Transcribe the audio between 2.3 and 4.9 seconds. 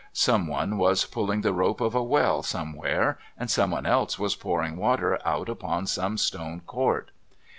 somewhere and someone else was pouring